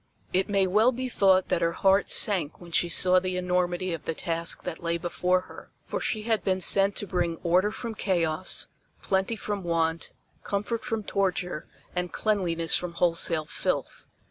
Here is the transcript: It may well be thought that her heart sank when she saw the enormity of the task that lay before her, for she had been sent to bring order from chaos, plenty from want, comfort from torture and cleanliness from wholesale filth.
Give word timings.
It 0.33 0.49
may 0.49 0.65
well 0.65 0.91
be 0.91 1.07
thought 1.07 1.49
that 1.49 1.61
her 1.61 1.73
heart 1.73 2.09
sank 2.09 2.59
when 2.59 2.71
she 2.71 2.89
saw 2.89 3.19
the 3.19 3.37
enormity 3.37 3.93
of 3.93 4.05
the 4.05 4.15
task 4.15 4.63
that 4.63 4.81
lay 4.81 4.97
before 4.97 5.41
her, 5.41 5.69
for 5.85 6.01
she 6.01 6.23
had 6.23 6.43
been 6.43 6.59
sent 6.59 6.95
to 6.95 7.05
bring 7.05 7.37
order 7.43 7.69
from 7.71 7.93
chaos, 7.93 8.65
plenty 9.03 9.35
from 9.35 9.61
want, 9.61 10.09
comfort 10.41 10.83
from 10.83 11.03
torture 11.03 11.67
and 11.95 12.11
cleanliness 12.11 12.73
from 12.75 12.93
wholesale 12.93 13.45
filth. 13.45 14.07